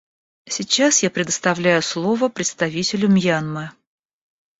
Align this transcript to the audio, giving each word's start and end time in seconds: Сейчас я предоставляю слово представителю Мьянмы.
Сейчас 0.47 1.03
я 1.03 1.11
предоставляю 1.11 1.83
слово 1.83 2.27
представителю 2.27 3.07
Мьянмы. 3.07 3.69